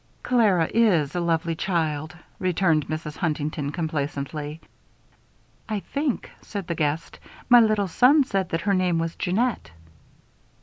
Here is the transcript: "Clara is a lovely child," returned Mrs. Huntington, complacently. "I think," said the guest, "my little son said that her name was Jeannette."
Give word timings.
"Clara 0.23 0.67
is 0.73 1.13
a 1.13 1.19
lovely 1.19 1.53
child," 1.53 2.17
returned 2.39 2.87
Mrs. 2.87 3.17
Huntington, 3.17 3.71
complacently. 3.71 4.59
"I 5.69 5.81
think," 5.81 6.31
said 6.41 6.65
the 6.65 6.73
guest, 6.73 7.19
"my 7.49 7.59
little 7.59 7.87
son 7.87 8.23
said 8.23 8.49
that 8.49 8.61
her 8.61 8.73
name 8.73 8.97
was 8.97 9.15
Jeannette." 9.15 9.69